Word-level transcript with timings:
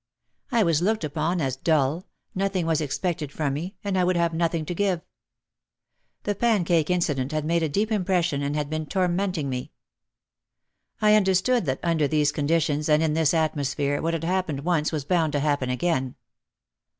I 0.51 0.63
was 0.63 0.81
looked 0.81 1.03
upon 1.03 1.39
as 1.41 1.55
dull, 1.55 2.07
nothing 2.33 2.65
was 2.65 2.81
expected 2.81 3.31
from 3.31 3.53
me 3.53 3.75
and 3.83 3.95
I 3.99 4.03
would 4.03 4.15
have 4.15 4.33
nothing 4.33 4.65
to 4.65 4.73
give. 4.73 5.01
The 6.23 6.33
pancake 6.33 6.89
in 6.89 7.01
cident 7.01 7.31
had 7.31 7.45
made 7.45 7.61
a 7.61 7.69
deep 7.69 7.91
impression 7.91 8.41
and 8.41 8.55
had 8.55 8.67
been 8.67 8.87
tor 8.87 9.07
menting 9.07 9.45
me. 9.47 9.73
I 11.03 11.13
understood 11.13 11.65
that 11.67 11.81
under 11.83 12.07
these 12.07 12.31
conditions 12.31 12.89
and 12.89 13.03
in 13.03 13.13
this 13.13 13.31
atmosphere 13.35 14.01
what 14.01 14.15
had 14.15 14.23
happened 14.23 14.61
once 14.61 14.91
was 14.91 15.05
bound 15.05 15.33
to 15.33 15.39
happen 15.39 15.69
again. 15.69 16.15